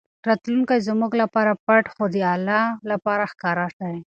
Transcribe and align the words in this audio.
راتلونکی 0.27 0.85
زموږ 0.87 1.11
لپاره 1.21 1.51
پټ 1.65 1.85
خو 1.93 2.03
د 2.13 2.17
الله 2.33 2.63
لپاره 2.91 3.23
ښکاره 3.31 3.67
دی. 3.79 3.95